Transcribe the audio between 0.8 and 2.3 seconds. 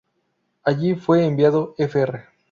fue enviado Fr.